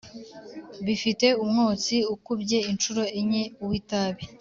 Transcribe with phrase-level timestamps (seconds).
[0.85, 4.23] Bifite umwotsi ukubye incuro enye uw’ itabi